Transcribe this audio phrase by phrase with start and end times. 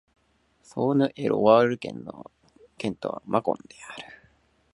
[0.63, 2.31] ソーヌ＝エ＝ロワール県の
[2.79, 4.07] 県都はマコンである